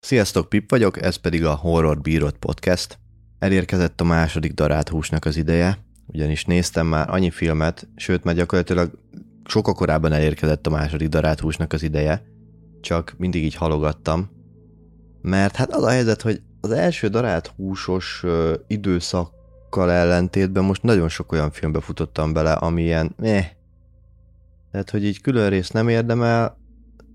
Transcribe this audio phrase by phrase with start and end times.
[0.00, 2.98] Sziasztok, Pip vagyok, ez pedig a Horror Bírod Podcast.
[3.38, 8.90] Elérkezett a második darált húsnak az ideje, ugyanis néztem már annyi filmet, sőt, már gyakorlatilag
[9.44, 12.22] sokkal korábban elérkezett a második darált húsnak az ideje,
[12.80, 14.30] csak mindig így halogattam,
[15.22, 18.54] mert hát az a helyzet, hogy az első darált húsos ö,
[19.72, 23.50] időszakkal ellentétben most nagyon sok olyan filmbe futottam bele, ami ilyen eh.
[24.70, 26.56] Tehát, hogy így külön részt nem érdemel,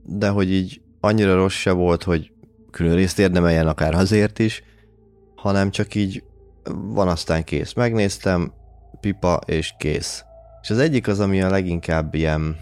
[0.03, 2.31] de hogy így annyira rossz se volt, hogy
[2.71, 4.63] külön részt érdemeljen akár azért is,
[5.35, 6.23] hanem csak így
[6.69, 7.73] van aztán kész.
[7.73, 8.51] Megnéztem,
[8.99, 10.23] pipa és kész.
[10.61, 12.57] És az egyik az, ami a leginkább ilyen...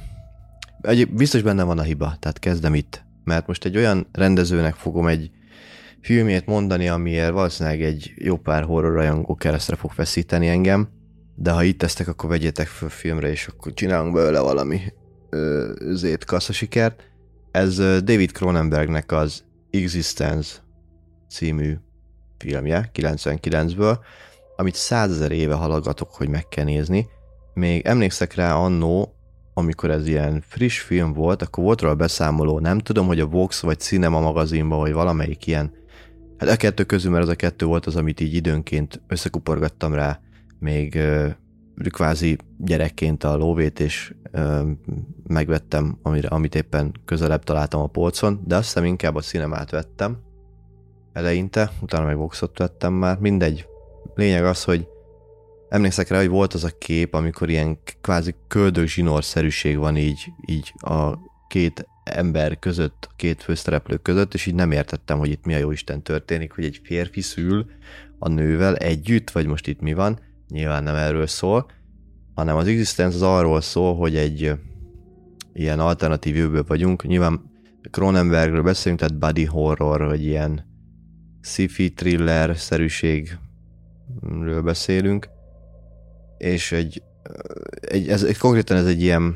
[1.09, 3.03] Biztos benne van a hiba, tehát kezdem itt.
[3.23, 5.31] Mert most egy olyan rendezőnek fogom egy
[6.05, 10.89] filmét mondani, amiért valószínűleg egy jó pár horror rajongó keresztre fog feszíteni engem,
[11.35, 14.79] de ha itt tesztek, akkor vegyétek föl filmre, és akkor csinálunk belőle valami
[15.29, 17.03] ö, zét kaszasikert.
[17.51, 20.55] Ez David Cronenbergnek az Existence
[21.29, 21.73] című
[22.37, 23.97] filmje, 99-ből,
[24.55, 27.07] amit százezer éve hallgatok, hogy meg kell nézni.
[27.53, 29.15] Még emlékszek rá annó,
[29.53, 33.61] amikor ez ilyen friss film volt, akkor volt róla beszámoló, nem tudom, hogy a Vox
[33.61, 35.83] vagy Cinema magazinban, vagy valamelyik ilyen,
[36.37, 40.19] hát a kettő közül, mert az a kettő volt az, amit így időnként összekuporgattam rá,
[40.59, 40.99] még
[41.89, 44.69] kvázi gyerekként a lóvét, és ö,
[45.27, 50.17] megvettem, amire, amit éppen közelebb találtam a polcon, de azt hiszem inkább a cinemát vettem
[51.13, 53.67] eleinte, utána meg Voxot vettem már, mindegy.
[54.15, 54.87] Lényeg az, hogy
[55.69, 60.73] emlékszek rá, hogy volt az a kép, amikor ilyen kvázi köldök zsinórszerűség van így, így
[60.77, 65.57] a két ember között, két főszereplő között, és így nem értettem, hogy itt mi a
[65.57, 67.65] jó Isten történik, hogy egy férfi szül
[68.19, 71.65] a nővel együtt, vagy most itt mi van, nyilván nem erről szól,
[72.35, 74.53] hanem az Existence az arról szól, hogy egy
[75.53, 77.53] ilyen alternatív jövőben vagyunk, nyilván
[77.91, 80.65] Cronenbergről beszélünk, tehát body horror, vagy ilyen
[81.41, 85.29] sci-fi thriller szerűségről beszélünk,
[86.37, 87.03] és egy,
[87.81, 89.35] egy ez, konkrétan ez egy ilyen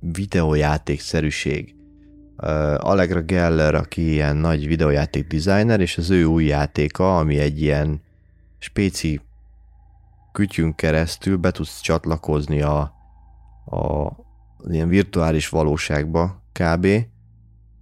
[0.00, 1.74] videójáték-szerűség.
[2.36, 7.62] Uh, Allegra Geller, aki ilyen nagy videójáték designer, és az ő új játéka, ami egy
[7.62, 8.00] ilyen
[8.58, 9.20] spéci
[10.32, 12.80] kütyünk keresztül be tudsz csatlakozni a,
[13.66, 14.12] a
[14.68, 16.86] ilyen virtuális valóságba kb.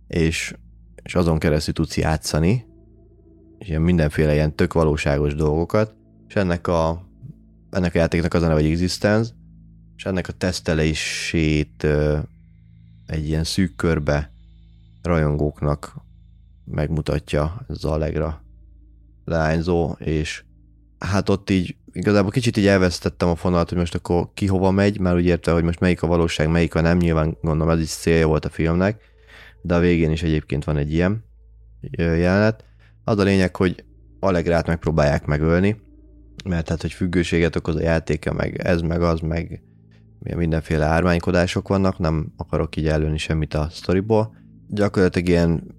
[0.07, 0.55] És,
[1.03, 2.67] és azon keresztül tudsz játszani,
[3.59, 5.95] és ilyen mindenféle ilyen tök valóságos dolgokat,
[6.29, 7.07] és ennek a,
[7.71, 9.33] ennek a játéknak az a neve, hogy Existence,
[9.97, 11.87] és ennek a tesztelését
[13.07, 14.31] egy ilyen szűk körbe
[15.03, 15.97] rajongóknak
[16.65, 18.45] megmutatja ez a Allegra
[19.25, 20.45] leányzó, és
[20.99, 25.01] hát ott így igazából kicsit így elvesztettem a fonalat, hogy most akkor ki hova megy,
[25.01, 27.91] mert úgy érte, hogy most melyik a valóság, melyik a nem, nyilván gondolom ez is
[27.91, 29.01] célja volt a filmnek,
[29.63, 31.25] de a végén is egyébként van egy ilyen
[31.97, 32.65] jelenet.
[33.05, 33.85] Az a lényeg, hogy
[34.21, 35.81] Allegrát megpróbálják megölni,
[36.45, 39.63] mert hát, hogy függőséget okoz a játéka, meg ez, meg az, meg
[40.19, 44.42] mindenféle ármánykodások vannak, nem akarok így előni semmit a sztoriból.
[44.75, 45.75] Gyakorlatilag ilyen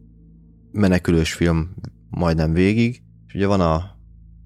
[0.71, 1.75] menekülős film
[2.09, 3.97] majdnem végig, és ugye van a,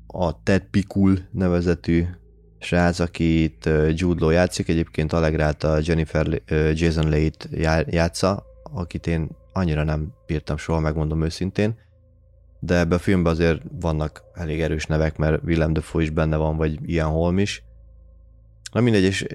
[0.07, 2.03] a Ted Pikul nevezetű
[2.59, 6.41] srác, akit Jude Law játszik, egyébként Allegrát a Jennifer
[6.73, 7.49] Jason Leigh-t
[7.89, 11.75] játsza, akit én annyira nem bírtam soha, megmondom őszintén.
[12.59, 16.57] De ebbe a filmben azért vannak elég erős nevek, mert Willem Dafoe is benne van,
[16.57, 17.63] vagy Ian Holm is.
[18.71, 19.25] Na mindegy, és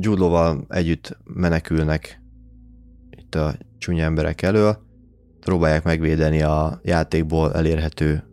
[0.00, 2.20] Jude együtt menekülnek
[3.10, 4.78] itt a csúnya emberek elől,
[5.40, 8.24] próbálják megvédeni a játékból elérhető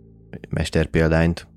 [0.49, 1.47] mesterpéldányt,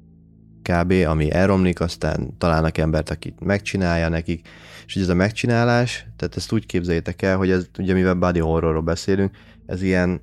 [0.62, 4.49] kb., ami elromlik, aztán találnak embert, akit megcsinálja nekik,
[4.87, 8.82] és ez a megcsinálás, tehát ezt úgy képzeljétek el, hogy ez, ugye mivel body horrorról
[8.82, 10.20] beszélünk, ez ilyen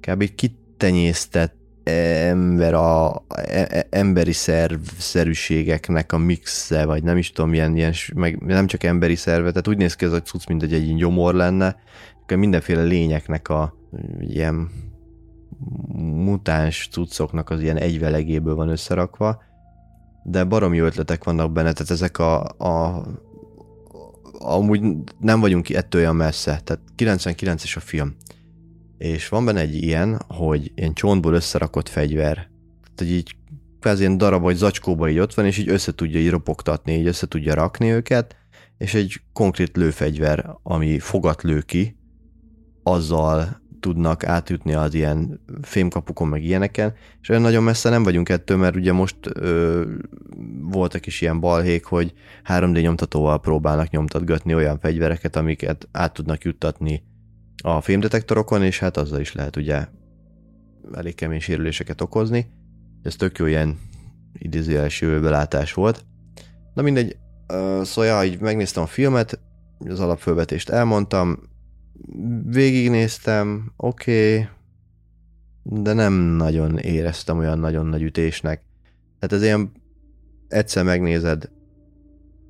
[0.00, 0.34] kb.
[0.34, 7.94] kitenyésztett ember a e, e, emberi szervszerűségeknek a mixe, vagy nem is tudom, ilyen, ilyen
[8.14, 10.94] meg nem csak emberi szerve, tehát úgy néz ki ez a cucc, mint egy, egy
[10.96, 11.76] gyomor lenne,
[12.26, 13.74] mindenféle lényeknek a
[14.20, 14.70] ilyen
[16.02, 19.42] mutáns cuccoknak az ilyen egyvelegéből van összerakva,
[20.24, 23.02] de baromi ötletek vannak benne, tehát ezek a, a
[24.38, 24.82] amúgy
[25.18, 28.16] nem vagyunk ettől olyan messze, tehát 99-es a film.
[28.98, 32.50] És van benne egy ilyen, hogy ilyen csontból összerakott fegyver,
[32.94, 33.36] tehát így
[33.80, 37.06] kvázi ilyen darab vagy zacskóba így ott van, és így össze tudja így ropogtatni, így
[37.06, 38.36] össze tudja rakni őket,
[38.78, 41.96] és egy konkrét lőfegyver, ami fogat lő ki,
[42.84, 48.56] azzal tudnak átjutni az ilyen fémkapukon, meg ilyeneken, és olyan nagyon messze nem vagyunk ettől,
[48.56, 49.82] mert ugye most ö,
[50.60, 52.12] voltak is ilyen balhék, hogy
[52.44, 57.02] 3D nyomtatóval próbálnak nyomtatgatni olyan fegyvereket, amiket át tudnak juttatni
[57.62, 59.86] a fémdetektorokon, és hát azzal is lehet ugye
[60.94, 62.46] elég kemény sérüléseket okozni.
[63.02, 63.78] Ez tök jó ilyen
[64.32, 66.04] idézőjeles jövőbelátás volt.
[66.74, 67.16] Na mindegy,
[67.82, 69.40] szóval ja, így megnéztem a filmet,
[69.88, 71.38] az alapfölvetést elmondtam,
[72.46, 74.48] végignéztem, oké, okay,
[75.62, 78.62] de nem nagyon éreztem olyan nagyon nagy ütésnek.
[79.18, 79.72] Tehát ez ilyen
[80.48, 81.50] egyszer megnézed,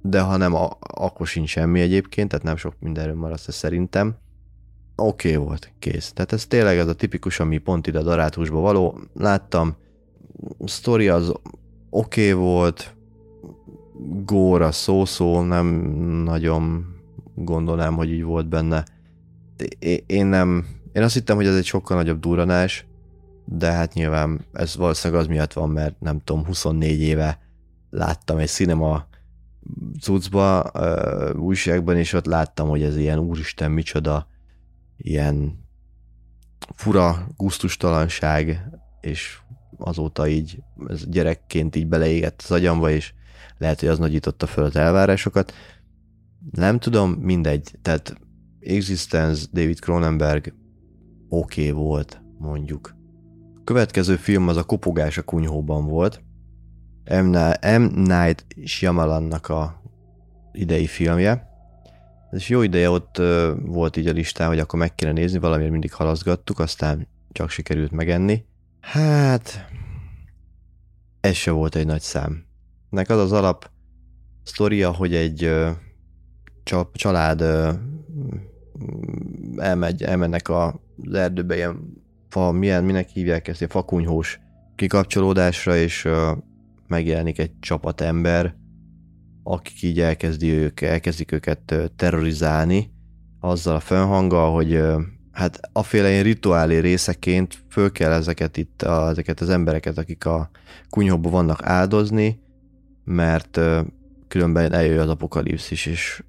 [0.02, 4.17] de ha nem, akkor sincs semmi egyébként, tehát nem sok mindenről maradt szerintem.
[4.96, 6.12] Oké okay volt, kész.
[6.12, 8.99] Tehát ez tényleg ez a tipikus, ami pont ide a daráthúsba való.
[9.14, 9.75] Láttam,
[10.64, 11.32] sztori az
[11.90, 12.94] oké okay volt,
[14.25, 15.67] góra szó-szó, nem
[16.25, 16.87] nagyon
[17.35, 18.85] gondolnám, hogy így volt benne.
[20.06, 22.86] Én nem, én azt hittem, hogy ez egy sokkal nagyobb duranás,
[23.44, 27.38] de hát nyilván ez valószínűleg az miatt van, mert nem tudom, 24 éve
[27.90, 29.06] láttam egy cinema
[30.00, 30.70] cuccba,
[31.36, 34.28] újságban, és ott láttam, hogy ez ilyen úristen micsoda,
[34.96, 35.64] ilyen
[36.74, 38.68] fura guztustalanság,
[39.00, 39.38] és
[39.76, 43.12] azóta így ez gyerekként így beleégett az agyamba, és
[43.58, 45.52] lehet, hogy az nagyította fel az elvárásokat.
[46.50, 47.78] Nem tudom, mindegy.
[47.82, 48.16] Tehát
[48.64, 50.55] Existence, David Cronenberg
[51.28, 52.96] oké okay volt, mondjuk.
[53.55, 56.22] A következő film az a Kopogás a kunyhóban volt.
[57.05, 57.37] M.
[57.81, 57.82] M.
[57.94, 59.82] Night Shyamalannak a
[60.52, 61.49] idei filmje.
[62.31, 63.22] Ez jó ideje ott
[63.62, 67.90] volt így a listán, hogy akkor meg kéne nézni, valamiért mindig halaszgattuk, aztán csak sikerült
[67.90, 68.44] megenni.
[68.81, 69.66] Hát,
[71.20, 72.44] ez se volt egy nagy szám.
[72.90, 73.70] Nek az az alap
[74.43, 75.50] sztoria, hogy egy
[76.93, 77.44] család
[79.56, 80.73] elmegy, elmennek az
[81.12, 84.41] erdőbe ilyen fa, milyen, minek hívják ezt, ilyen fakunyhós
[84.75, 86.09] kikapcsolódásra, és
[86.87, 88.55] megjelenik egy csapat ember,
[89.43, 92.91] akik így elkezdi ők, elkezdik őket terrorizálni,
[93.41, 94.82] azzal a fennhanggal, hogy
[95.32, 100.50] hát aféle ilyen rituálé részeként föl kell ezeket itt, a, ezeket az embereket, akik a
[100.88, 102.41] kunyhóban vannak áldozni,
[103.05, 103.61] mert
[104.29, 106.23] különben eljön az apokalipszis, és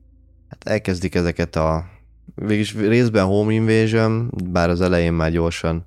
[0.49, 1.85] hát elkezdik ezeket a
[2.35, 5.85] végülis részben home invasion, bár az elején már gyorsan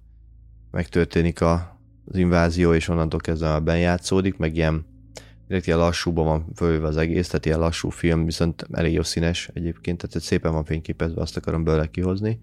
[0.70, 4.86] megtörténik a, az invázió, és onnantól kezdve már benjátszódik, meg ilyen
[5.48, 9.50] direkt ilyen lassúban van fölve az egész, tehát ilyen lassú film, viszont elég jó színes
[9.54, 12.40] egyébként, tehát szépen van fényképezve, azt akarom belőle kihozni.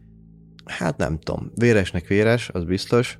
[0.65, 3.19] Hát nem tudom, véresnek véres, az biztos.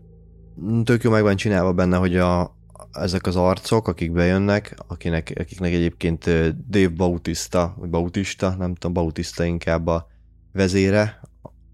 [0.84, 2.58] Tök jó meg van csinálva benne, hogy a,
[2.92, 6.24] ezek az arcok, akik bejönnek, akinek, akiknek egyébként
[6.70, 10.08] Dave Bautista, vagy Bautista, nem tudom, Bautista inkább a
[10.56, 11.22] vezére,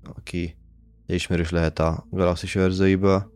[0.01, 0.55] aki
[1.05, 3.31] ismerős lehet a Galaxis őrzőiből,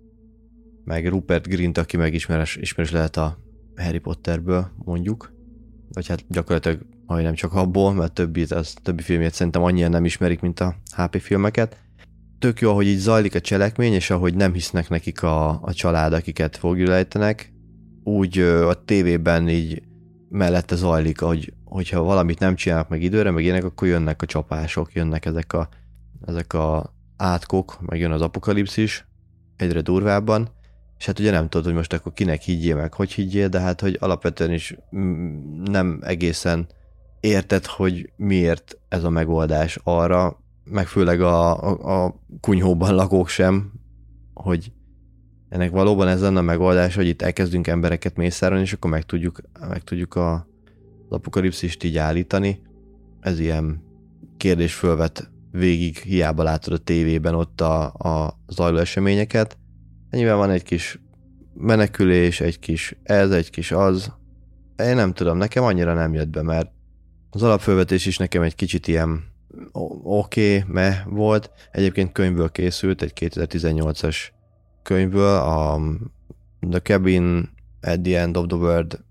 [0.83, 3.37] meg Rupert Grint, aki meg ismerős, ismerős lehet a
[3.75, 5.33] Harry Potterből, mondjuk.
[5.89, 10.39] Vagy hát gyakorlatilag majdnem csak abból, mert többi, az, többi filmjét szerintem annyian nem ismerik,
[10.39, 11.77] mint a HP filmeket.
[12.39, 16.13] Tök jó, hogy így zajlik a cselekmény, és ahogy nem hisznek nekik a, a család,
[16.13, 17.53] akiket fogjulejtenek,
[18.03, 19.81] úgy a tévében így
[20.35, 24.93] mellette zajlik, hogy, hogyha valamit nem csinálnak meg időre, meg ilyenek, akkor jönnek a csapások,
[24.93, 25.69] jönnek ezek a,
[26.25, 29.05] ezek a átkok, meg jön az apokalipszis,
[29.57, 30.49] egyre durvábban,
[30.97, 33.81] és hát ugye nem tudod, hogy most akkor kinek higgyél meg, hogy higgyél, de hát,
[33.81, 34.77] hogy alapvetően is
[35.63, 36.67] nem egészen
[37.19, 43.71] érted, hogy miért ez a megoldás arra, meg főleg a, a, a kunyhóban lakók sem,
[44.33, 44.71] hogy
[45.49, 49.41] ennek valóban ez lenne a megoldás, hogy itt elkezdünk embereket mészárolni, és akkor meg tudjuk,
[49.59, 50.33] meg tudjuk a,
[51.09, 52.61] az apokalipszist így állítani.
[53.19, 53.83] Ez ilyen
[54.37, 59.57] kérdés fölvet végig, hiába látod a tévében ott a, a zajló eseményeket.
[60.09, 60.99] Ennyivel van egy kis
[61.53, 64.13] menekülés, egy kis ez, egy kis az.
[64.77, 66.71] Én nem tudom, nekem annyira nem jött be, mert
[67.29, 69.23] az alapfölvetés is nekem egy kicsit ilyen
[69.71, 71.51] oké, okay, me volt.
[71.71, 74.17] Egyébként könyvből készült, egy 2018-as
[74.85, 75.79] könyvből, a
[76.69, 77.49] The Cabin
[77.81, 79.03] at the End of the World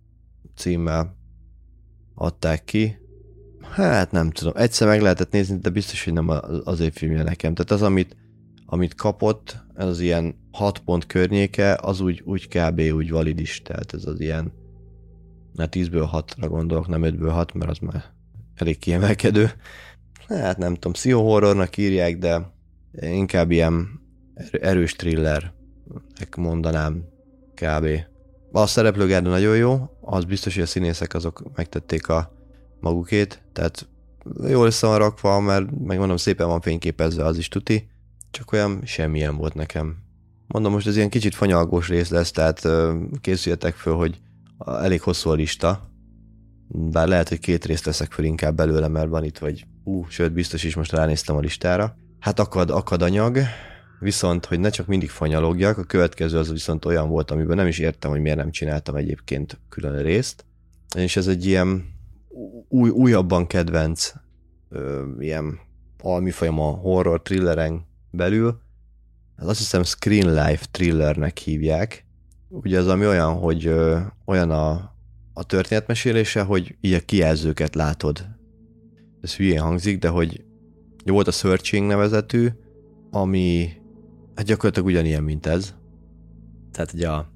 [0.57, 1.17] címmel
[2.15, 2.99] adták ki.
[3.71, 6.29] Hát nem tudom, egyszer meg lehetett nézni, de biztos, hogy nem
[6.65, 7.55] az filmje nekem.
[7.55, 8.17] Tehát az, amit,
[8.67, 12.81] amit kapott, ez az ilyen 6 pont környéke, az úgy, úgy kb.
[12.81, 14.53] úgy valid is, tehát ez az ilyen
[15.53, 18.05] na 10-ből 6-ra gondolok, nem 5-ből 6, mert az már
[18.55, 19.51] elég kiemelkedő.
[20.29, 22.53] Hát nem tudom, pszichohorrornak írják, de
[22.93, 24.01] inkább ilyen
[24.61, 25.54] erős thriller
[26.37, 27.05] mondanám
[27.55, 27.87] kb.
[28.53, 32.33] A szereplőgárda nagyon jó, az biztos, hogy a színészek azok megtették a
[32.81, 33.89] magukét, tehát
[34.47, 37.89] jól össze van rakva, mert megmondom, szépen van fényképezve, az is tuti.
[38.31, 39.97] csak olyan semmilyen volt nekem.
[40.47, 42.69] Mondom, most ez ilyen kicsit fanyalgós rész lesz, tehát
[43.21, 44.21] készüljetek föl, hogy
[44.59, 45.89] elég hosszú a lista,
[46.69, 50.33] bár lehet, hogy két részt veszek föl inkább belőle, mert van itt, vagy ú, sőt,
[50.33, 51.97] biztos is most ránéztem a listára.
[52.21, 53.39] Hát akad, akad anyag,
[54.05, 57.79] viszont, hogy ne csak mindig fanyalogjak, a következő az viszont olyan volt, amiben nem is
[57.79, 60.45] értem, hogy miért nem csináltam egyébként külön részt.
[60.97, 61.85] És ez egy ilyen
[62.69, 64.13] új, újabban kedvenc
[64.69, 65.59] ö, ilyen
[66.03, 68.61] almifajom a horror thrilleren belül.
[69.37, 72.07] Ez azt hiszem Screen Life thrillernek hívják.
[72.49, 74.95] Ugye az, ami olyan, hogy ö, olyan a,
[75.33, 78.27] a történetmesélése, hogy így a kijelzőket látod.
[79.21, 80.45] Ez hülyén hangzik, de hogy
[81.05, 82.49] volt a Searching nevezetű,
[83.11, 83.69] ami
[84.37, 85.75] hát gyakorlatilag ugyanilyen, mint ez.
[86.73, 87.31] Tehát ugye a,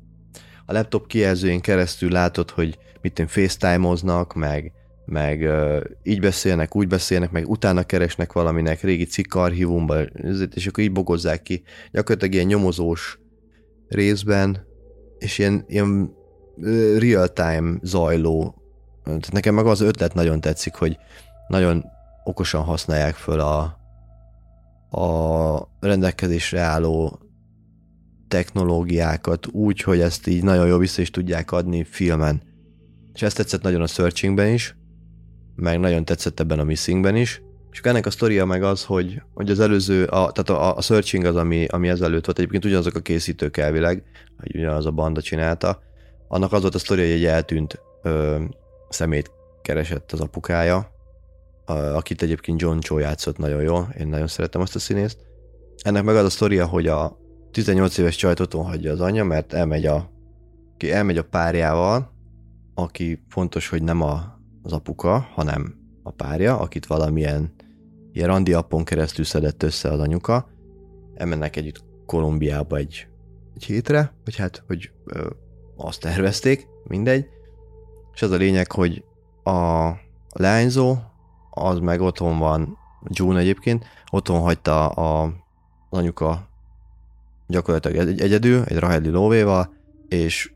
[0.66, 4.72] a laptop kijelzőjén keresztül látod, hogy mit én FaceTime-oznak, meg,
[5.04, 10.10] meg uh, így beszélnek, úgy beszélnek, meg utána keresnek valaminek régi cikk archívumban,
[10.54, 11.62] és akkor így bogozzák ki.
[11.92, 13.18] Gyakorlatilag ilyen nyomozós
[13.88, 14.66] részben,
[15.18, 16.16] és ilyen, ilyen
[16.98, 18.62] real-time zajló.
[19.04, 20.98] Tehát nekem meg az ötlet nagyon tetszik, hogy
[21.48, 21.84] nagyon
[22.24, 23.77] okosan használják föl a,
[24.90, 27.18] a rendelkezésre álló
[28.28, 32.42] technológiákat úgy, hogy ezt így nagyon jó vissza is tudják adni filmen.
[33.14, 34.76] És ezt tetszett nagyon a Searchingben is,
[35.54, 37.42] meg nagyon tetszett ebben a Missingben is.
[37.70, 41.24] És ennek a sztoria meg az, hogy, hogy az előző, a, tehát a, a Searching
[41.24, 44.02] az, ami, ami ezelőtt volt, egyébként ugyanazok a készítők elvileg,
[44.38, 45.82] hogy ugyanaz a banda csinálta,
[46.28, 48.42] annak az volt a sztoria, hogy egy eltűnt ö,
[48.88, 49.30] szemét
[49.62, 50.90] keresett az apukája,
[51.68, 55.18] akit egyébként John Cho játszott nagyon jól, én nagyon szeretem azt a színészt.
[55.82, 57.18] Ennek meg az a sztoria, hogy a
[57.50, 60.10] 18 éves csajt otthon hagyja az anyja, mert elmegy a,
[60.76, 62.12] ki elmegy a párjával,
[62.74, 67.54] aki fontos, hogy nem a, az apuka, hanem a párja, akit valamilyen
[68.12, 70.48] ilyen randi appon keresztül szedett össze az anyuka.
[71.14, 73.06] Elmennek együtt Kolumbiába egy,
[73.54, 75.30] egy hétre, vagy hát, hogy ö,
[75.76, 77.26] azt tervezték, mindegy.
[78.14, 79.04] És az a lényeg, hogy
[79.44, 79.90] a
[80.32, 80.96] lányzó,
[81.62, 85.32] az meg otthon van, June egyébként, otthon hagyta a,
[85.90, 86.48] anyuka
[87.46, 89.74] gyakorlatilag egy, egyedül, egy Raheli lóvéval,
[90.08, 90.52] és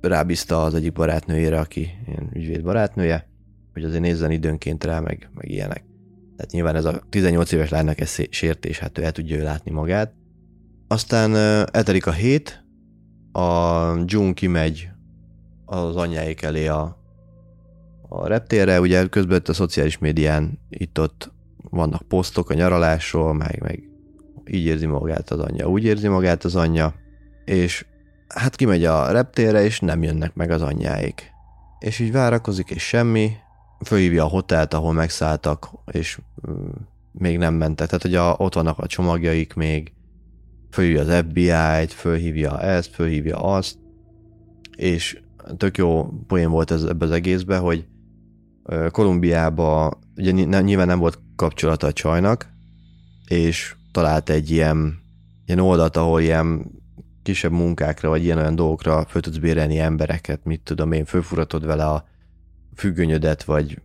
[0.00, 3.28] rábízta az egyik barátnőjére, aki ilyen ügyvéd barátnője,
[3.72, 5.84] hogy azért nézzen időnként rá, meg, meg ilyenek.
[6.36, 9.70] Tehát nyilván ez a 18 éves lánynak ez sértés, hát ő el tudja ő látni
[9.70, 10.12] magát.
[10.88, 11.34] Aztán
[11.72, 12.64] eltelik a hét,
[13.32, 13.42] a
[14.04, 14.88] June kimegy
[15.64, 16.97] az anyjáik elé a,
[18.08, 21.32] a reptérre, ugye közben a szociális médián itt-ott
[21.70, 23.82] vannak posztok a nyaralásról, meg, meg
[24.46, 26.94] így érzi magát az anyja, úgy érzi magát az anyja,
[27.44, 27.86] és
[28.28, 31.32] hát kimegy a reptérre, és nem jönnek meg az anyjáik.
[31.78, 33.32] És így várakozik, és semmi,
[33.84, 36.18] fölhívja a hotelt, ahol megszálltak, és
[37.12, 37.86] még nem mentek.
[37.86, 39.92] Tehát, hogy a, ott vannak a csomagjaik még,
[40.70, 43.78] fölhívja az FBI-t, fölhívja ezt, fölhívja azt,
[44.76, 45.20] és
[45.56, 47.86] tök jó poén volt ez ebbe az egészbe, hogy
[48.90, 52.48] Kolumbiába ugye nyilván nem volt kapcsolata a csajnak,
[53.28, 54.98] és talált egy ilyen,
[55.46, 56.70] ilyen oldalt, ahol ilyen
[57.22, 61.84] kisebb munkákra, vagy ilyen olyan dolgokra föl tudsz bérelni embereket, mit tudom én, fölfuratod vele
[61.84, 62.04] a
[62.74, 63.80] függönyödet, vagy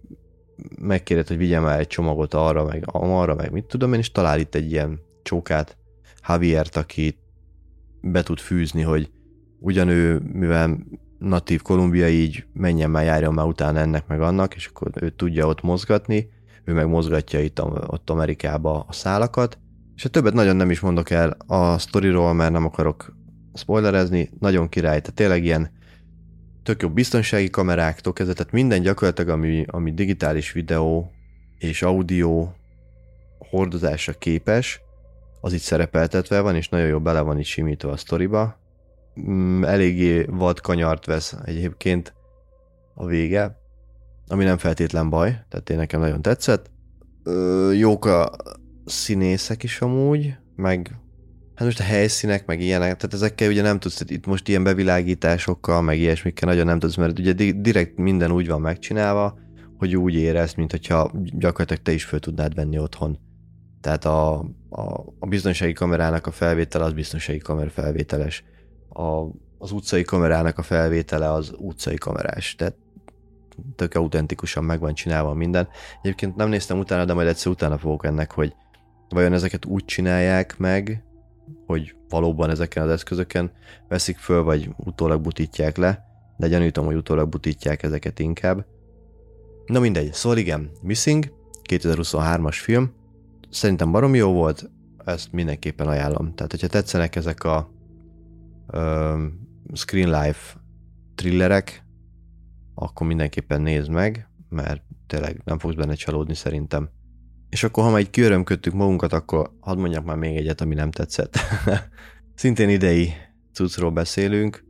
[0.79, 4.39] megkérded, hogy vigyen már egy csomagot arra, meg arra, meg mit tudom én, és talál
[4.39, 5.77] itt egy ilyen csókát,
[6.27, 7.17] Javiert, aki
[8.01, 9.11] be tud fűzni, hogy
[9.59, 10.77] ugyanő, mivel
[11.23, 15.47] natív Kolumbia, így menjen már, járjon már utána ennek meg annak, és akkor ő tudja
[15.47, 16.29] ott mozgatni,
[16.63, 19.57] ő meg mozgatja itt ott Amerikába a szálakat,
[19.95, 23.15] és a többet nagyon nem is mondok el a sztoriról, mert nem akarok
[23.53, 25.71] spoilerezni, nagyon király, tehát tényleg ilyen
[26.63, 31.11] tök jó biztonsági kameráktól kezdve, tehát minden gyakorlatilag, ami, ami digitális videó
[31.57, 32.47] és audio
[33.49, 34.81] hordozásra képes,
[35.41, 38.61] az itt szerepeltetve van, és nagyon jó bele van itt simítva a sztoriba.
[39.21, 42.13] Mm, eléggé vad kanyart vesz egyébként
[42.93, 43.57] a vége,
[44.27, 46.71] ami nem feltétlen baj, tehát én nekem nagyon tetszett.
[47.23, 48.31] Ö, jók a
[48.85, 50.97] színészek is amúgy, meg
[51.55, 55.81] hát most a helyszínek, meg ilyenek, tehát ezekkel ugye nem tudsz, itt most ilyen bevilágításokkal,
[55.81, 59.37] meg ilyesmikkel nagyon nem tudsz, mert ugye direkt minden úgy van megcsinálva,
[59.77, 63.19] hogy úgy érez, mint hogyha gyakorlatilag te is föl tudnád venni otthon.
[63.81, 64.39] Tehát a,
[64.69, 64.81] a,
[65.19, 68.43] a biztonsági kamerának a felvétele az biztonsági kamera felvételes.
[68.93, 72.55] A, az utcai kamerának a felvétele az utcai kamerás.
[72.55, 72.75] Tehát
[73.75, 75.67] tök autentikusan meg van csinálva minden.
[76.01, 78.55] Egyébként nem néztem utána, de majd egyszer utána fogok ennek, hogy
[79.09, 81.03] vajon ezeket úgy csinálják meg,
[81.65, 83.51] hogy valóban ezeken az eszközöken
[83.87, 86.05] veszik föl, vagy utólag butítják le,
[86.37, 88.65] de gyanítom, hogy utólag butítják ezeket inkább.
[89.65, 91.33] Na mindegy, szóval igen, Missing,
[91.69, 92.93] 2023-as film,
[93.49, 94.69] szerintem barom jó volt,
[95.05, 96.35] ezt mindenképpen ajánlom.
[96.35, 97.72] Tehát, hogyha tetszenek ezek a
[99.73, 100.57] Screen Life
[101.15, 101.85] thrillerek,
[102.73, 106.89] akkor mindenképpen nézd meg, mert tényleg nem fogsz benne csalódni szerintem.
[107.49, 110.91] És akkor, ha már egy kiörömködtük magunkat, akkor hadd mondjak már még egyet, ami nem
[110.91, 111.37] tetszett.
[112.35, 113.13] Szintén idei
[113.51, 114.65] cuccról beszélünk.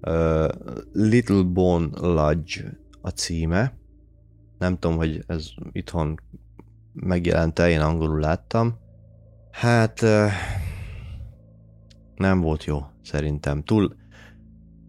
[0.00, 0.48] Uh,
[0.92, 3.78] Little Bone Lodge a címe.
[4.58, 6.20] Nem tudom, hogy ez itthon
[6.92, 8.78] megjelent-e, én angolul láttam.
[9.50, 10.30] Hát uh,
[12.16, 13.62] nem volt jó, szerintem.
[13.62, 13.96] Túl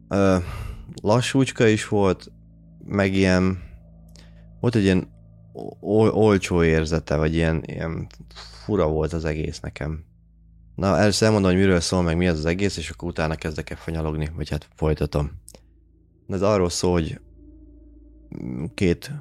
[0.10, 0.44] uh,
[1.01, 2.32] lassúcska is volt,
[2.86, 3.72] meg ilyen
[4.60, 5.08] volt egy ilyen
[5.80, 8.08] ol- olcsó érzete, vagy ilyen, ilyen
[8.65, 10.03] fura volt az egész nekem.
[10.75, 13.70] Na, először elmondom, hogy miről szól, meg mi az az egész, és akkor utána kezdek
[13.70, 15.32] el fanyalogni, vagy hát folytatom.
[16.27, 17.20] Ez arról szól, hogy
[18.74, 19.12] két,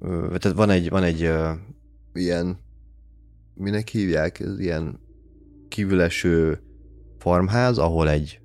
[0.00, 1.50] tehát van egy, van egy uh,
[2.12, 2.58] ilyen,
[3.54, 5.00] minek hívják, ez ilyen
[5.68, 6.62] kívüleső
[7.20, 8.40] farmház, ahol egy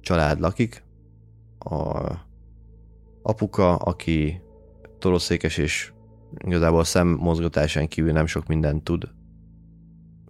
[0.00, 0.84] család lakik,
[1.58, 2.10] a
[3.22, 4.40] apuka, aki
[4.98, 5.92] toroszékes és
[6.38, 9.08] igazából a szem mozgatásán kívül nem sok mindent tud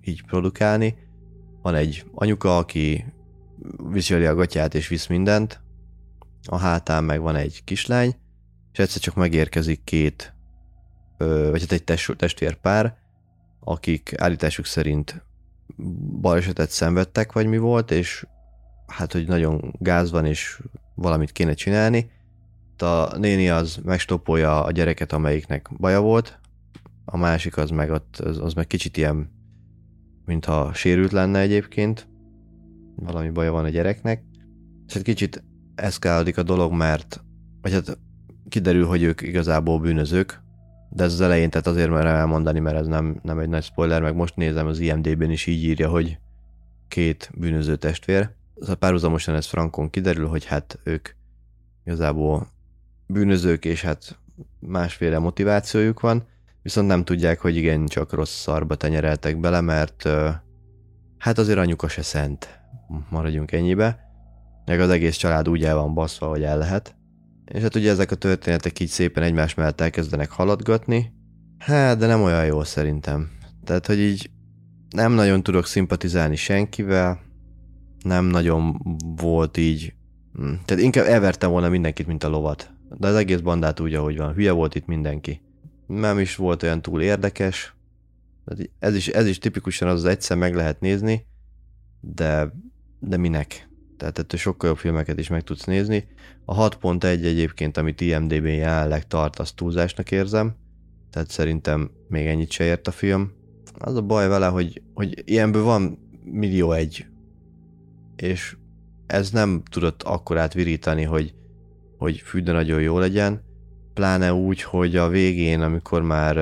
[0.01, 0.97] így produkálni.
[1.63, 3.05] Van egy anyuka, aki
[3.91, 5.61] viseli a gatyát és visz mindent,
[6.47, 8.17] a hátán meg van egy kislány,
[8.73, 10.35] és egyszer csak megérkezik két,
[11.19, 11.85] vagy hát egy
[12.17, 12.97] testvérpár,
[13.61, 15.27] akik állításuk szerint
[16.21, 18.27] balesetet szenvedtek, vagy mi volt, és
[18.87, 20.63] hát, hogy nagyon gáz van, és
[20.95, 22.11] valamit kéne csinálni,
[22.83, 26.41] a néni az megstopolja a gyereket, amelyiknek baja volt,
[27.05, 29.31] a másik az meg ott, az, meg kicsit ilyen,
[30.25, 32.09] mintha sérült lenne egyébként,
[32.97, 34.23] valami baja van a gyereknek,
[34.87, 35.45] és hát kicsit
[35.75, 37.25] eszkálódik a dolog, mert,
[37.63, 37.99] vagy hát
[38.49, 40.43] kiderül, hogy ők igazából bűnözők,
[40.99, 44.02] de ez az elején, tehát azért merem elmondani, mert ez nem, nem egy nagy spoiler,
[44.02, 46.19] meg most nézem az IMDB-n is így írja, hogy
[46.88, 48.31] két bűnöző testvér.
[48.61, 51.09] Szóval párhuzamosan ez frankon kiderül, hogy hát ők
[51.85, 52.49] igazából
[53.07, 54.19] bűnözők, és hát
[54.59, 56.26] másféle motivációjuk van,
[56.62, 60.09] viszont nem tudják, hogy igen, csak rossz szarba tenyereltek bele, mert
[61.19, 62.61] hát azért anyuka se szent.
[63.11, 64.11] Maradjunk ennyibe.
[64.64, 66.98] Meg az egész család úgy el van baszva, hogy el lehet.
[67.49, 71.13] És hát ugye ezek a történetek így szépen egymás mellett elkezdenek haladgatni.
[71.59, 73.31] Hát, de nem olyan jó szerintem.
[73.65, 74.31] Tehát, hogy így
[74.91, 77.21] nem nagyon tudok szimpatizálni senkivel,
[78.03, 78.81] nem nagyon
[79.17, 79.95] volt így...
[80.33, 82.71] Hm, tehát inkább elvertem volna mindenkit, mint a lovat.
[82.99, 84.35] De az egész bandát úgy, ahogy van.
[84.35, 85.41] Hülye volt itt mindenki.
[85.87, 87.75] Nem is volt olyan túl érdekes.
[88.79, 91.27] Ez is, ez is tipikusan az, az egyszer meg lehet nézni,
[92.01, 92.53] de,
[93.01, 93.67] de minek?
[93.99, 96.09] Tehát ettől sokkal jobb filmeket is meg tudsz nézni.
[96.45, 100.55] A 6.1 egyébként, amit IMDB-n jelenleg tart, azt túlzásnak érzem.
[101.11, 103.33] Tehát szerintem még ennyit se ért a film.
[103.79, 107.07] Az a baj vele, hogy, hogy ilyenből van millió egy,
[108.17, 108.57] és
[109.07, 111.35] ez nem tudott akkorát virítani, hogy
[111.99, 113.43] hogy fű, de nagyon jó legyen,
[113.95, 116.37] pláne úgy, hogy a végén, amikor már,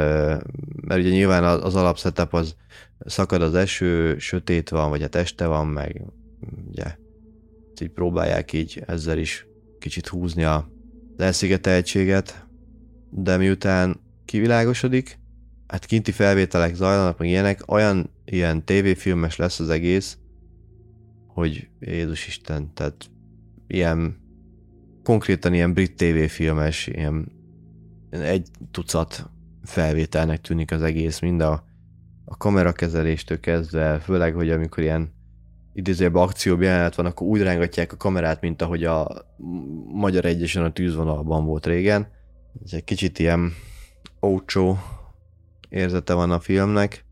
[0.81, 2.57] mert ugye nyilván az alapszetup az
[2.99, 6.03] szakad az eső, sötét van, vagy hát este van, meg
[6.69, 6.97] ugye
[7.81, 9.47] így próbálják így ezzel is
[9.79, 10.71] kicsit húzni a
[11.17, 12.47] elszigeteltséget,
[13.11, 15.19] de miután kivilágosodik,
[15.67, 20.19] hát kinti felvételek zajlanak, meg ilyenek, olyan ilyen tévéfilmes lesz az egész,
[21.27, 23.11] hogy Jézus Isten, tehát
[23.67, 24.17] ilyen
[25.03, 27.33] konkrétan ilyen brit tévéfilmes, ilyen
[28.11, 29.31] egy tucat
[29.63, 31.65] felvételnek tűnik az egész, mind a,
[32.25, 35.15] a kamerakezeléstől kezdve, főleg, hogy amikor ilyen
[35.77, 39.09] idézőjebb akcióbb jelenet van, akkor úgy rángatják a kamerát, mint ahogy a
[39.93, 42.07] Magyar Egyesen a tűzvonalban volt régen.
[42.65, 43.53] Ez egy kicsit ilyen
[44.23, 44.79] ócsó
[45.69, 47.05] érzete van a filmnek.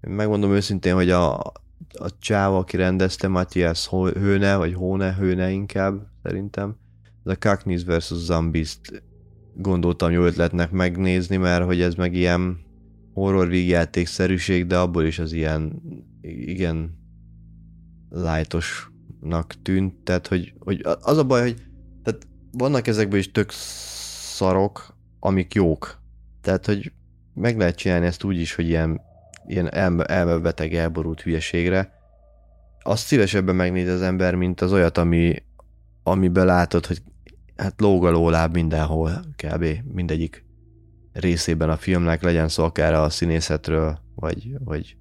[0.00, 1.38] Megmondom őszintén, hogy a,
[1.92, 6.76] a csáva, aki rendezte, Matthias Hőne, vagy Hóne, Hőne inkább, szerintem,
[7.24, 8.12] ez a Cockneys vs.
[8.12, 9.02] Zombies-t
[9.54, 12.58] gondoltam jó ötletnek megnézni, mert hogy ez meg ilyen
[13.14, 15.82] horror vígjátékszerűség, de abból is az ilyen
[16.20, 17.01] igen
[18.12, 21.62] lightosnak tűnt, tehát hogy, hogy az a baj, hogy
[22.02, 26.00] tehát vannak ezekből is tök szarok, amik jók.
[26.40, 26.92] Tehát, hogy
[27.34, 29.00] meg lehet csinálni ezt úgy is, hogy ilyen,
[29.46, 31.92] ilyen elme, elmebeteg, elborult hülyeségre.
[32.82, 35.42] Azt szívesebben megnéz az ember, mint az olyat, ami,
[36.02, 37.02] amiben látod, hogy
[37.56, 39.64] hát lóg a lóláb mindenhol, kb.
[39.92, 40.44] mindegyik
[41.12, 44.96] részében a filmnek, legyen szó akár a színészetről, vagy, vagy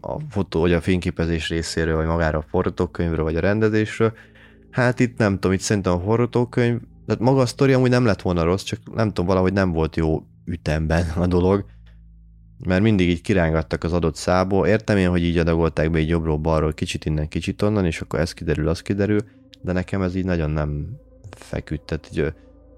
[0.00, 4.12] a fotó, vagy a fényképezés részéről, vagy magára a forgatókönyvről, vagy a rendezésről.
[4.70, 8.22] Hát itt nem tudom, itt szerintem a forgatókönyv, tehát maga a sztori amúgy nem lett
[8.22, 11.64] volna rossz, csak nem tudom, valahogy nem volt jó ütemben a dolog.
[12.66, 14.66] mert mindig így kirángattak az adott szából.
[14.66, 18.20] Értem én, hogy így adagolták be egy jobbról balról, kicsit innen, kicsit onnan, és akkor
[18.20, 19.20] ez kiderül, az kiderül,
[19.60, 21.00] de nekem ez így nagyon nem
[21.30, 21.82] feküdt.
[21.86, 22.32] Tehát így,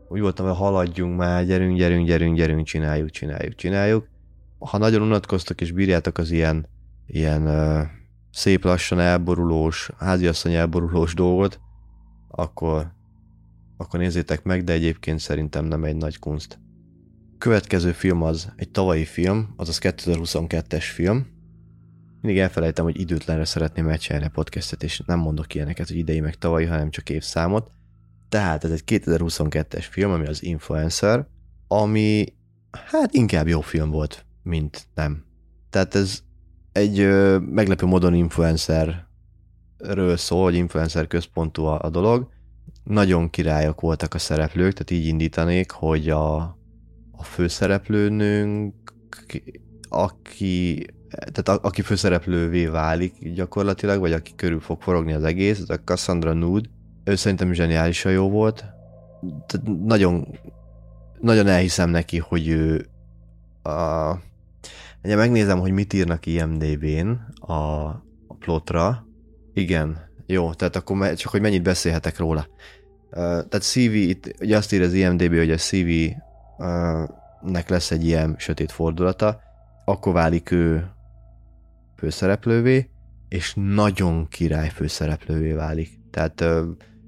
[0.09, 4.09] úgy voltam, hogy haladjunk már, gyerünk, gyerünk, gyerünk, gyerünk, csináljuk, csináljuk, csináljuk.
[4.59, 6.66] Ha nagyon unatkoztok és bírjátok az ilyen,
[7.07, 7.49] ilyen
[8.31, 11.61] szép lassan elborulós, háziasszony elborulós dolgot,
[12.29, 12.92] akkor,
[13.77, 16.59] akkor nézzétek meg, de egyébként szerintem nem egy nagy kunst.
[17.38, 21.27] Következő film az egy tavalyi film, azaz 2022-es film.
[22.21, 26.35] Mindig elfelejtem, hogy időtlenre szeretném megcsinálni a podcastet, és nem mondok ilyeneket, hogy idei meg
[26.35, 27.71] tavalyi, hanem csak évszámot.
[28.29, 31.27] Tehát ez egy 2022-es film, ami az Influencer,
[31.69, 32.35] ami
[32.71, 35.25] hát inkább jó film volt, mint nem.
[35.71, 36.23] Tehát ez
[36.77, 42.29] egy ö, meglepő módon influencerről szól, hogy influencer központú a, a dolog.
[42.85, 46.37] Nagyon királyok voltak a szereplők, tehát így indítanék, hogy a,
[47.12, 48.75] a főszereplőnünk,
[49.89, 55.71] aki, tehát a, aki főszereplővé válik gyakorlatilag, vagy aki körül fog forogni az egész, az
[55.71, 56.69] a Cassandra Nude.
[57.05, 58.65] Ő szerintem zseniálisan jó volt.
[59.47, 60.39] Tehát nagyon,
[61.21, 62.87] nagyon elhiszem neki, hogy ő
[63.62, 63.71] a,
[65.07, 67.09] Ugye megnézem, hogy mit írnak IMDB-n
[67.40, 67.53] a,
[68.27, 69.07] a plotra.
[69.55, 72.47] Igen, jó, tehát akkor csak, hogy mennyit beszélhetek róla.
[73.11, 75.88] Uh, tehát CV, itt ugye azt ír az IMDB, hogy a CV
[76.59, 77.09] uh,
[77.42, 79.40] nek lesz egy ilyen sötét fordulata,
[79.85, 80.90] akkor válik ő
[81.97, 82.90] főszereplővé,
[83.29, 85.90] és nagyon király főszereplővé válik.
[86.11, 86.61] Tehát uh,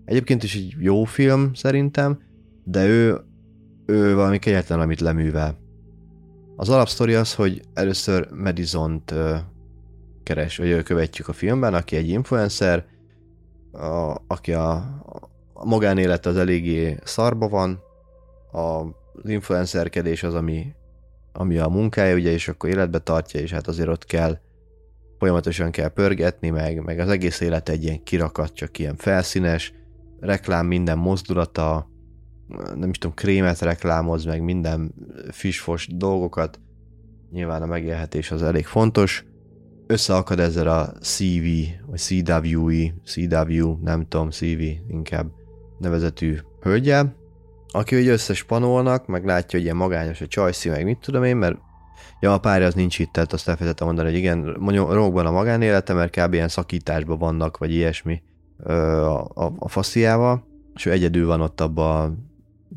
[0.04, 2.18] egyébként is egy jó film szerintem,
[2.64, 3.20] de ő,
[3.86, 5.66] ő valami kegyetlen, amit leművel.
[6.60, 9.14] Az alapsztori az, hogy először Madison-t
[10.22, 12.84] keres, vagy követjük a filmben, aki egy influencer,
[13.72, 14.72] a, aki a,
[15.52, 17.80] a magánélet az eléggé szarba van,
[18.52, 20.74] a, az influencerkedés az, ami,
[21.32, 24.38] ami a munkája, ugye, és akkor életbe tartja, és hát azért ott kell
[25.18, 29.72] folyamatosan kell pörgetni, meg, meg az egész élet egy ilyen kirakat, csak ilyen felszínes,
[30.20, 31.87] reklám minden mozdulata,
[32.74, 34.94] nem is tudom, krémet reklámoz, meg minden
[35.30, 36.60] fisfos dolgokat.
[37.30, 39.24] Nyilván a megélhetés az elég fontos.
[39.86, 41.46] Összeakad ezzel a CV,
[41.86, 45.26] vagy CWE, CW, nem tudom, CV inkább
[45.78, 47.14] nevezetű hölgyel,
[47.68, 51.58] aki ugye összespanolnak, meg látja, hogy ilyen magányos a csajszi, meg mit tudom én, mert
[52.20, 55.92] ja, a párja az nincs itt, tehát azt elfelejtettem mondani, hogy igen, romokban a magánélete,
[55.92, 56.32] mert kb.
[56.32, 58.22] ilyen szakításban vannak, vagy ilyesmi
[58.64, 58.70] a,
[59.24, 62.27] a, a fasziával, és ő egyedül van ott abban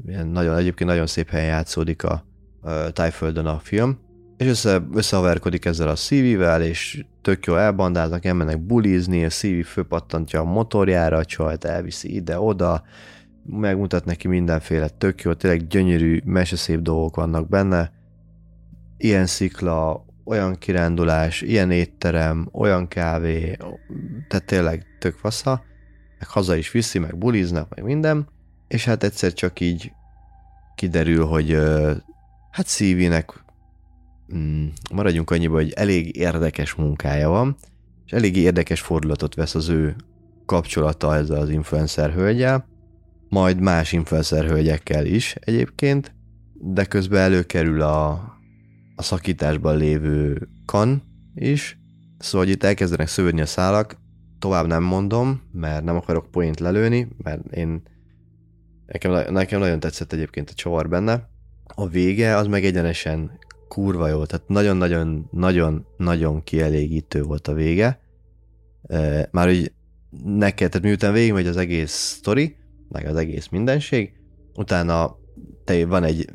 [0.07, 2.25] ilyen nagyon, egyébként nagyon szép helyen játszódik a,
[2.61, 3.99] a Tájföldön a film,
[4.37, 10.39] és össze, összehaverkodik ezzel a CV-vel, és tök jó elbandáznak, elmennek bulizni, a CV főpattantja
[10.39, 12.83] a motorjára, a csajt elviszi ide-oda,
[13.45, 17.91] megmutat neki mindenféle tök jó, tényleg gyönyörű, meseszép dolgok vannak benne,
[18.97, 23.57] ilyen szikla, olyan kirándulás, ilyen étterem, olyan kávé,
[24.27, 25.63] tehát tényleg tök fasza,
[26.19, 28.27] meg haza is viszi, meg buliznak, meg minden,
[28.71, 29.91] és hát egyszer csak így
[30.75, 31.57] kiderül, hogy
[32.51, 33.43] hát Szívinek
[34.35, 37.55] mm, maradjunk annyiba, hogy elég érdekes munkája van,
[38.05, 39.95] és elég érdekes fordulatot vesz az ő
[40.45, 42.67] kapcsolata ezzel az influencer hölgyel,
[43.29, 46.15] majd más influencer hölgyekkel is egyébként,
[46.53, 48.09] de közben előkerül a,
[48.95, 51.03] a szakításban lévő kan
[51.35, 51.79] is,
[52.17, 53.97] szóval hogy itt elkezdenek szövődni a szálak,
[54.39, 57.89] tovább nem mondom, mert nem akarok point lelőni, mert én
[58.91, 61.29] Nekem, nekem nagyon tetszett egyébként a csavar benne.
[61.75, 67.99] A vége az meg egyenesen kurva jó, tehát nagyon-nagyon-nagyon-nagyon kielégítő volt a vége.
[69.31, 69.71] Már úgy
[70.23, 72.55] neked, tehát miután végigmegy az egész sztori,
[72.89, 74.13] meg az egész mindenség,
[74.55, 75.17] utána
[75.63, 76.29] te van egy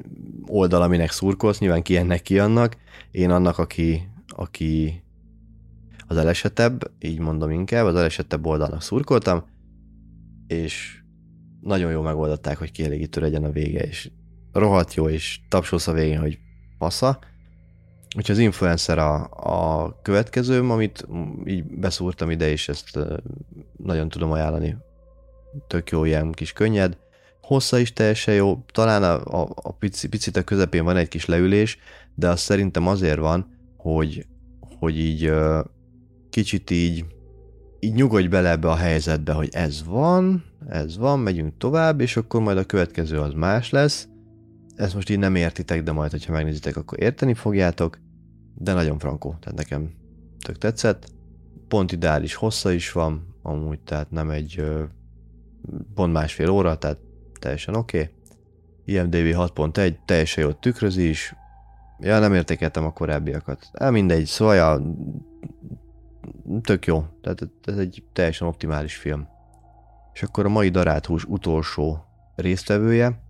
[0.47, 2.77] oldal, aminek szurkolsz, nyilván ki ennek ki annak,
[3.11, 5.03] én annak, aki, aki
[6.07, 9.45] az elesetebb, így mondom inkább, az elesetebb oldalnak szurkoltam,
[10.47, 11.01] és
[11.67, 14.11] nagyon jó megoldották, hogy kielégítő legyen a vége, és
[14.53, 16.39] rohadt jó, és tapsolsz a végén, hogy
[16.79, 17.19] passza.
[18.17, 21.07] Úgyhogy az influencer a, a következő, amit
[21.45, 22.99] így beszúrtam ide, és ezt
[23.77, 24.77] nagyon tudom ajánlani.
[25.67, 26.97] Tök jó, ilyen kis könnyed.
[27.43, 31.27] Hossza is teljesen jó, talán a, a, a pici, picit a közepén van egy kis
[31.27, 31.79] leülés,
[32.15, 34.27] de az szerintem azért van, hogy,
[34.79, 35.33] hogy így
[36.31, 37.05] kicsit így
[37.81, 42.41] így nyugodj bele ebbe a helyzetbe, hogy ez van, ez van, megyünk tovább, és akkor
[42.41, 44.09] majd a következő az más lesz.
[44.77, 47.99] Ezt most így nem értitek, de majd, hogyha megnézitek, akkor érteni fogjátok.
[48.55, 49.95] De nagyon frankó, tehát nekem
[50.39, 51.13] tök tetszett.
[51.69, 54.65] Pont ideális hossza is van, amúgy, tehát nem egy
[55.95, 56.99] pont másfél óra, tehát
[57.41, 57.99] teljesen oké.
[57.99, 58.15] Okay.
[58.85, 61.35] IMDB 6.1, teljesen jól tükrözi is,
[61.99, 63.71] Ja, nem értékeltem a korábbiakat.
[63.73, 64.83] El mindegy, szóval ja,
[66.63, 67.05] tök jó.
[67.21, 69.29] Tehát ez egy teljesen optimális film.
[70.17, 72.05] És akkor a mai Daráthús utolsó
[72.37, 73.23] résztvevője,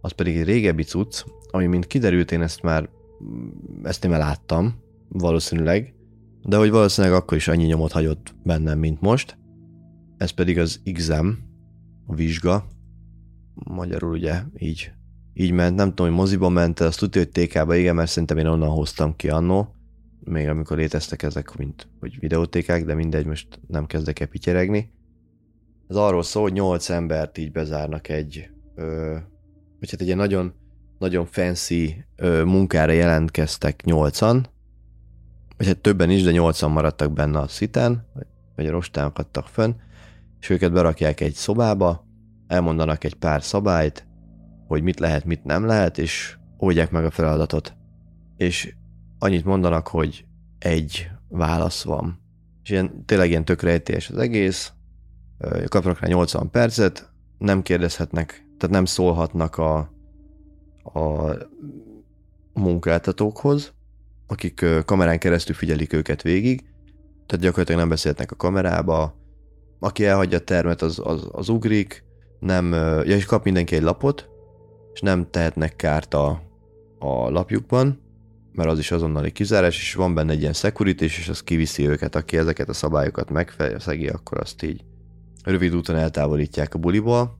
[0.00, 2.88] az pedig egy régebbi cucc, ami mint kiderült, én ezt már,
[3.82, 4.74] ezt én már láttam,
[5.08, 5.94] valószínűleg,
[6.42, 9.38] de hogy valószínűleg akkor is annyi nyomot hagyott bennem, mint most.
[10.16, 11.38] Ez pedig az exam,
[12.06, 12.66] a vizsga,
[13.54, 14.92] magyarul ugye így,
[15.34, 18.46] így ment, nem tudom, hogy moziba ment, azt tudja, hogy TK-ba, igen, mert szerintem én
[18.46, 19.74] onnan hoztam ki annó,
[20.24, 24.94] még amikor léteztek ezek, mint hogy videótékák, de mindegy, most nem kezdek el pityeregni.
[25.88, 29.16] Ez arról szól, hogy nyolc embert így bezárnak egy, ö,
[29.80, 30.54] vagy hát egy ilyen nagyon,
[30.98, 34.46] nagyon fancy ö, munkára jelentkeztek nyolcan,
[35.56, 38.06] vagy hát többen is, de nyolcan maradtak benne a sziten,
[38.56, 39.72] vagy a rostán akadtak fönn,
[40.40, 42.06] és őket berakják egy szobába,
[42.46, 44.06] elmondanak egy pár szabályt,
[44.66, 47.76] hogy mit lehet, mit nem lehet, és oldják meg a feladatot.
[48.36, 48.74] És
[49.18, 50.24] annyit mondanak, hogy
[50.58, 52.20] egy válasz van.
[52.62, 54.72] És ilyen, tényleg ilyen tökrejtés az egész,
[55.66, 59.76] kapnak rá 80 percet, nem kérdezhetnek, tehát nem szólhatnak a,
[60.82, 61.36] a
[62.52, 63.72] munkáltatókhoz,
[64.26, 66.64] akik kamerán keresztül figyelik őket végig,
[67.26, 69.14] tehát gyakorlatilag nem beszélhetnek a kamerába,
[69.78, 72.04] aki elhagyja a termet, az, az, az ugrik,
[72.40, 74.28] nem, ja, és kap mindenki egy lapot,
[74.92, 76.42] és nem tehetnek kárt a,
[76.98, 78.00] a lapjukban,
[78.52, 82.14] mert az is azonnali kizárás, és van benne egy ilyen security, és az kiviszi őket,
[82.14, 84.84] aki ezeket a szabályokat megfejezi, akkor azt így
[85.50, 87.38] rövid úton eltávolítják a buliból.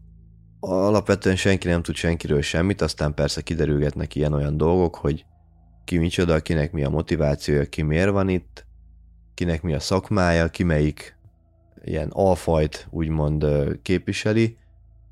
[0.61, 5.25] Alapvetően senki nem tud senkiről semmit, aztán persze kiderülgetnek ilyen-olyan dolgok, hogy
[5.85, 8.67] ki micsoda, kinek mi a motivációja, ki miért van itt,
[9.35, 11.17] kinek mi a szakmája, ki melyik
[11.85, 13.47] ilyen alfajt úgymond
[13.83, 14.57] képviseli.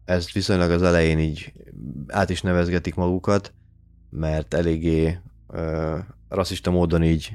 [0.04, 1.52] Ezt viszonylag az elején így
[2.06, 3.52] át is nevezgetik magukat,
[4.10, 7.32] mert eléggé ö, rasszista módon így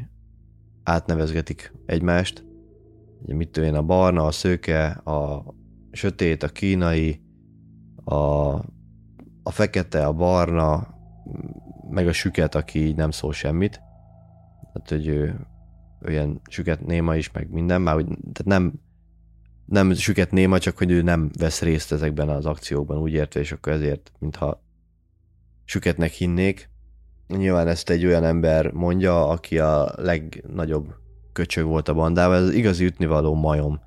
[0.84, 2.49] átnevezgetik egymást.
[3.26, 5.46] Mit én a barna, a szőke, a
[5.92, 7.22] sötét, a kínai,
[8.04, 8.16] a,
[9.44, 10.88] a fekete, a barna,
[11.90, 13.82] meg a süket, aki így nem szól semmit.
[14.74, 15.48] Tehát, hogy ő,
[16.02, 18.74] ő süket néma is, meg minden, már úgy, tehát nem,
[19.66, 23.52] nem süket néma, csak hogy ő nem vesz részt ezekben az akciókban, úgy értve, és
[23.52, 24.64] akkor ezért, mintha
[25.66, 26.70] süketnek hinnék.
[27.28, 30.96] Nyilván ezt egy olyan ember mondja, aki a legnagyobb
[31.40, 33.80] köcsög volt a bandával, ez az igazi ütnivaló majom,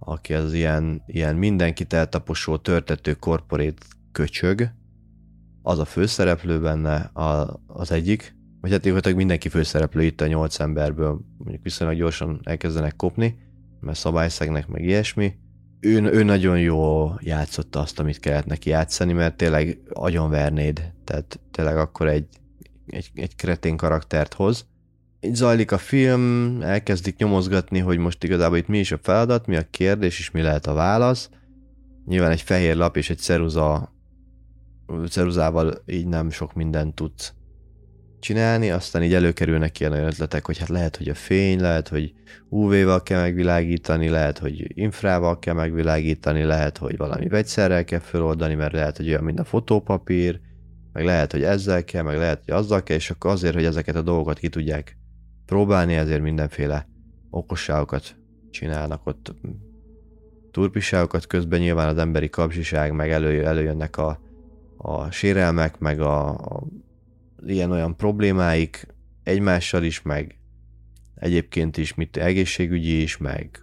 [0.00, 4.70] aki az ilyen, ilyen mindenkit eltaposó, törtető korporét köcsög,
[5.62, 10.60] az a főszereplő benne, a, az egyik, vagy hát gyakorlatilag mindenki főszereplő itt a nyolc
[10.60, 13.38] emberből, mondjuk viszonylag gyorsan elkezdenek kopni,
[13.80, 15.34] mert szabályszegnek meg ilyesmi.
[15.80, 21.76] Ő, ő nagyon jól játszotta azt, amit kellett neki játszani, mert tényleg agyonvernéd, tehát tényleg
[21.76, 22.26] akkor egy,
[22.86, 24.66] egy, egy kretén karaktert hoz.
[25.24, 29.56] Így zajlik a film, elkezdik nyomozgatni, hogy most igazából itt mi is a feladat, mi
[29.56, 31.30] a kérdés, és mi lehet a válasz.
[32.06, 33.92] Nyilván egy fehér lap és egy ceruza
[35.08, 37.32] ceruzával így nem sok mindent tudsz
[38.20, 42.12] csinálni, aztán így előkerülnek ilyen olyan ötletek, hogy hát lehet, hogy a fény, lehet, hogy
[42.48, 48.72] UV-val kell megvilágítani, lehet, hogy infrával kell megvilágítani, lehet, hogy valami vegyszerrel kell feloldani, mert
[48.72, 50.40] lehet, hogy olyan, mint a fotópapír,
[50.92, 53.96] meg lehet, hogy ezzel kell, meg lehet, hogy azzal kell, és akkor azért, hogy ezeket
[53.96, 54.96] a dolgokat ki tudják
[55.46, 56.88] próbálni, ezért mindenféle
[57.30, 58.16] okosságokat
[58.50, 59.34] csinálnak ott
[60.50, 64.22] turpiságokat, közben nyilván az emberi kapzsiság, meg elő, előjönnek a
[64.86, 66.62] a sérelmek, meg a, a
[67.46, 68.86] ilyen-olyan problémáik
[69.22, 70.38] egymással is, meg
[71.14, 73.60] egyébként is, mit egészségügyi is, meg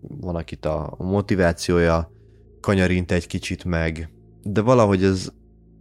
[0.00, 2.12] van, akit a motivációja
[2.60, 4.10] kanyarint egy kicsit meg,
[4.42, 5.32] de valahogy ez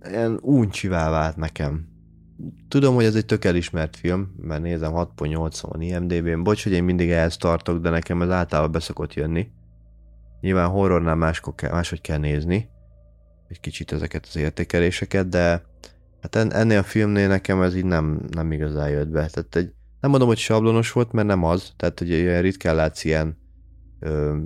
[0.10, 1.88] ilyen uncsivá vált nekem.
[2.68, 6.44] Tudom, hogy ez egy tök elismert film, mert nézem 6.8 van IMDb-n.
[6.44, 9.48] Bocs, hogy én mindig ehhez tartok, de nekem ez általában beszokott jönni.
[10.42, 12.70] Nyilván horrornál máskor kell, máshogy kell nézni
[13.50, 15.64] egy kicsit ezeket az értékeléseket, de
[16.22, 19.28] hát ennél a filmnél nekem ez így nem, nem igazán jött be.
[19.28, 23.04] Tehát egy, nem mondom, hogy sablonos volt, mert nem az, tehát hogy ilyen ritkán látsz
[23.04, 23.38] ilyen
[24.00, 24.38] ö,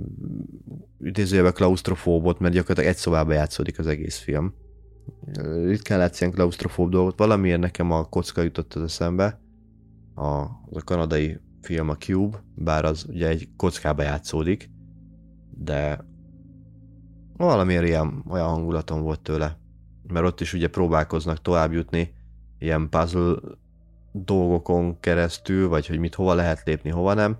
[1.00, 4.54] idézőjelben klaustrofóbot, mert gyakorlatilag egy szobába játszódik az egész film.
[5.64, 9.40] Ritkán látsz ilyen klaustrofób dolgot, valamiért nekem a kocka jutott az eszembe,
[10.14, 14.70] a, az a kanadai film a Cube, bár az ugye egy kockába játszódik,
[15.50, 16.04] de
[17.36, 19.58] Valamiért ilyen, olyan hangulatom volt tőle.
[20.12, 22.14] Mert ott is ugye próbálkoznak tovább jutni
[22.58, 23.34] ilyen puzzle
[24.12, 27.38] dolgokon keresztül, vagy hogy mit hova lehet lépni, hova nem.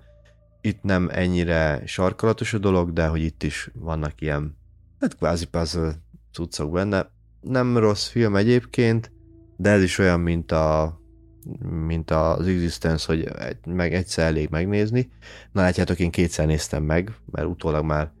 [0.61, 4.57] Itt nem ennyire sarkalatos a dolog, de hogy itt is vannak ilyen,
[4.99, 5.93] hát kvázi puzzle
[6.31, 7.13] cuccok benne.
[7.47, 9.11] Nem rossz film egyébként,
[9.57, 10.99] de ez is olyan, mint a
[11.85, 15.09] mint az Existence, hogy egy, meg egyszer elég megnézni.
[15.51, 18.11] Na látjátok, én kétszer néztem meg, mert utólag már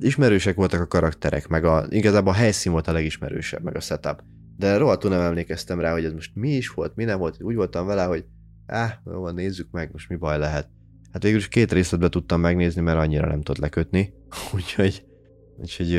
[0.00, 4.22] ismerősek voltak a karakterek, meg a, igazából a helyszín volt a legismerősebb, meg a setup.
[4.56, 7.42] De rohadtul nem emlékeztem rá, hogy ez most mi is volt, mi nem volt.
[7.42, 8.24] Úgy voltam vele, hogy
[8.66, 10.68] áh, jó, nézzük meg, most mi baj lehet.
[11.12, 14.14] Hát végül is két részletbe tudtam megnézni, mert annyira nem tudott lekötni.
[14.54, 15.04] Úgyhogy,
[15.56, 15.90] úgyhogy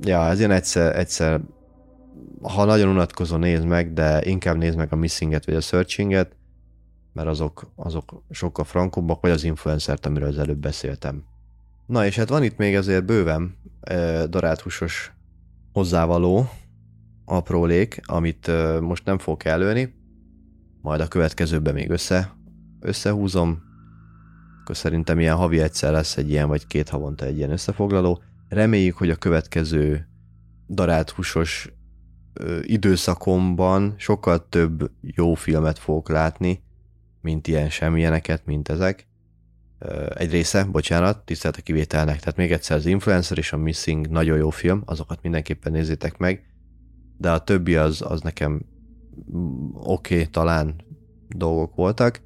[0.00, 1.40] ja, ez ilyen egyszer, egyszer
[2.42, 6.36] ha nagyon unatkozó, nézd meg, de inkább nézd meg a Missinget vagy a Searchinget,
[7.12, 11.24] mert azok, azok sokkal frankobbak, vagy az influencert, amiről az előbb beszéltem.
[11.86, 13.56] Na és hát van itt még azért bőven
[14.28, 15.12] daráthúsos
[15.72, 16.48] hozzávaló,
[17.24, 18.50] aprólék, amit
[18.80, 19.94] most nem fogok előni,
[20.82, 22.36] majd a következőben még össze,
[22.80, 23.62] összehúzom,
[24.60, 28.22] akkor szerintem ilyen havi egyszer lesz egy ilyen, vagy két havonta egy ilyen összefoglaló.
[28.48, 30.08] Reméljük, hogy a következő
[30.68, 31.72] darált húsos
[32.62, 36.62] időszakomban sokkal több jó filmet fogok látni,
[37.20, 39.08] mint ilyen semmilyeneket, mint ezek.
[40.14, 44.38] Egy része, bocsánat, tisztelt a kivételnek, tehát még egyszer az Influencer és a Missing nagyon
[44.38, 46.44] jó film, azokat mindenképpen nézzétek meg,
[47.18, 48.62] de a többi az, az nekem
[49.36, 50.74] mm, oké, okay, talán
[51.28, 52.20] dolgok voltak.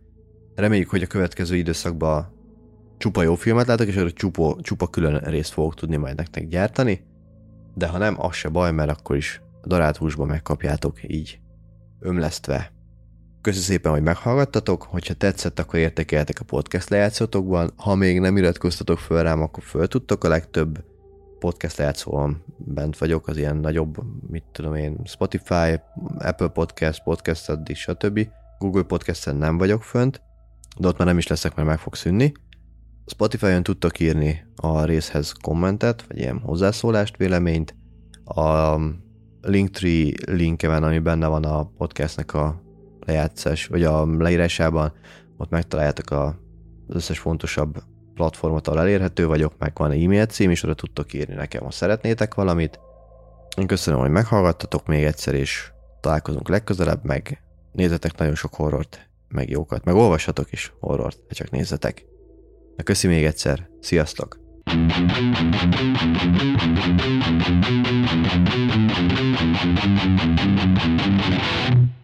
[0.55, 2.33] Reméljük, hogy a következő időszakban
[2.99, 7.05] csupa jó filmet látok, és arra csupa, csupa külön részt fogok tudni majd nektek gyártani,
[7.75, 11.39] de ha nem, az se baj, mert akkor is darált húsba megkapjátok így
[12.01, 12.73] ömlesztve.
[13.41, 18.99] Köszönöm szépen, hogy meghallgattatok, hogyha tetszett, akkor értékeljetek a podcast lejátszótokban, ha még nem iratkoztatok
[18.99, 20.85] föl rám, akkor föl tudtok a legtöbb
[21.39, 23.97] podcast lejátszóan bent vagyok, az ilyen nagyobb,
[24.31, 25.81] mit tudom én, Spotify,
[26.19, 28.29] Apple Podcast, Podcast Addict, stb.
[28.59, 30.23] Google Podcast-en nem vagyok fönt,
[30.79, 32.33] de ott már nem is leszek, mert meg fog szűnni.
[33.07, 37.77] Spotify-on tudtok írni a részhez kommentet, vagy ilyen hozzászólást, véleményt.
[38.25, 38.77] A
[39.47, 42.63] Linktree linke van, ami benne van a podcastnek a
[43.07, 44.93] lejátszás, vagy a leírásában,
[45.37, 46.27] ott megtaláljátok a,
[46.89, 47.83] az összes fontosabb
[48.15, 52.35] platformot, ahol elérhető vagyok, meg van e-mail cím, és oda tudtok írni nekem, ha szeretnétek
[52.35, 52.81] valamit.
[53.57, 59.51] Én köszönöm, hogy meghallgattatok még egyszer, és találkozunk legközelebb, meg nézzetek nagyon sok horrort, meg
[59.51, 62.05] jókat, meg olvashatok is horrort, ha csak nézzetek.
[62.77, 64.44] Na köszi még egyszer, sziasztok!
[64.67, 64.93] Thank
[71.79, 71.95] you.